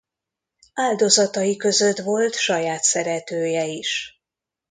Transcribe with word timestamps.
Áldozatai 0.73 1.55
között 1.55 1.97
volt 1.97 2.33
saját 2.35 2.83
szeretője 2.83 3.65
is. 3.65 4.21